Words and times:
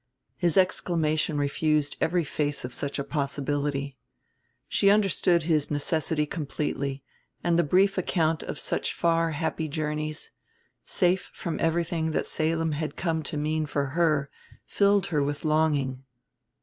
His 0.35 0.57
exclamation 0.57 1.37
refused 1.37 1.95
every 2.01 2.23
face 2.23 2.65
of 2.65 2.73
such 2.73 2.97
a 2.97 3.03
possibility. 3.03 3.99
She 4.67 4.89
understood 4.89 5.43
his 5.43 5.69
necessity 5.69 6.25
completely; 6.25 7.03
and 7.43 7.53
the 7.53 7.61
brief 7.63 7.99
account 7.99 8.41
of 8.41 8.57
such 8.57 8.95
far 8.95 9.29
happy 9.33 9.67
journeys, 9.67 10.31
safe 10.83 11.29
from 11.35 11.59
everything 11.59 12.13
that 12.13 12.25
Salem 12.25 12.71
had 12.71 12.95
come 12.95 13.21
to 13.21 13.37
mean 13.37 13.67
for 13.67 13.89
her, 13.93 14.31
filled 14.65 15.05
her 15.13 15.21
with 15.21 15.45
longing. 15.45 16.03